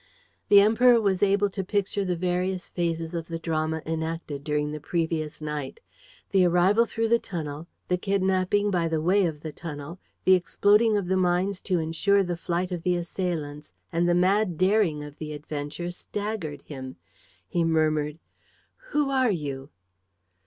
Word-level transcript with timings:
The 0.49 0.59
Emperor 0.61 0.99
was 0.99 1.21
able 1.21 1.51
to 1.51 1.63
picture 1.63 2.03
the 2.03 2.15
various 2.15 2.69
phases 2.69 3.13
of 3.13 3.27
the 3.27 3.37
drama 3.37 3.83
enacted 3.85 4.43
during 4.43 4.71
the 4.71 4.79
previous 4.79 5.43
night: 5.43 5.79
the 6.31 6.43
arrival 6.43 6.87
through 6.87 7.09
the 7.09 7.19
tunnel, 7.19 7.67
the 7.87 7.99
kidnapping 7.99 8.71
by 8.71 8.87
the 8.87 8.99
way 8.99 9.27
of 9.27 9.41
the 9.43 9.51
tunnel, 9.51 9.99
the 10.25 10.33
exploding 10.33 10.97
of 10.97 11.07
the 11.07 11.17
mines 11.17 11.61
to 11.61 11.77
ensure 11.77 12.23
the 12.23 12.35
flight 12.35 12.71
of 12.71 12.81
the 12.81 12.95
assailants; 12.95 13.73
and 13.91 14.09
the 14.09 14.15
mad 14.15 14.57
daring 14.57 15.03
of 15.03 15.19
the 15.19 15.33
adventure 15.33 15.91
staggered 15.91 16.63
him. 16.63 16.95
He 17.47 17.63
murmured: 17.63 18.17
"Who 18.93 19.11
are 19.11 19.29
you?" 19.29 19.69